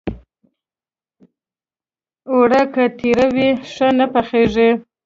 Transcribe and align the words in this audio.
اوړه 2.31 2.61
که 2.73 2.83
ترۍ 2.97 3.25
وي، 3.35 3.49
ښه 3.71 3.87
نه 3.97 4.05
پخېږي 4.13 4.69